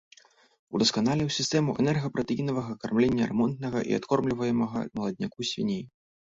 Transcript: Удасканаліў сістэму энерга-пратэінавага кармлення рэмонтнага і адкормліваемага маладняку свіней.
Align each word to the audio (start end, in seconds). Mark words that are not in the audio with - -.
Удасканаліў 0.77 1.29
сістэму 1.35 1.75
энерга-пратэінавага 1.83 2.71
кармлення 2.85 3.29
рэмонтнага 3.35 3.79
і 3.93 3.95
адкормліваемага 4.01 4.77
маладняку 4.97 5.39
свіней. 5.55 5.83